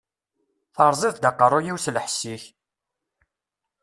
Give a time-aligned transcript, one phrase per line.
[0.75, 2.43] Teṛṛẓiḍ-d aqeṛṛu-yiw s lḥess-ik!